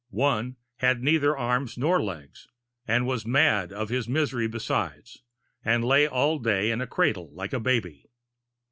[0.09, 2.47] One had neither arms nor legs,
[2.87, 5.21] and was mad of his misery besides,
[5.63, 8.07] and lay all day in a cradle like a baby.